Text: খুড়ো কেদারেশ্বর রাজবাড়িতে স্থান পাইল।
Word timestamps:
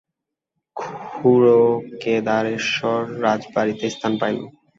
খুড়ো 1.11 1.61
কেদারেশ্বর 2.01 3.01
রাজবাড়িতে 3.23 3.85
স্থান 3.95 4.13
পাইল। 4.21 4.37